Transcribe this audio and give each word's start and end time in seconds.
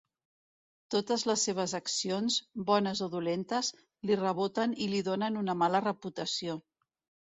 Totes 0.95 1.25
les 1.31 1.43
seves 1.49 1.75
accions, 1.81 2.39
bones 2.71 3.05
o 3.09 3.11
dolentes, 3.19 3.73
li 4.11 4.21
reboten 4.25 4.77
i 4.89 4.93
li 4.97 5.07
donen 5.13 5.43
una 5.47 5.61
mala 5.65 5.87
reputació. 5.91 6.63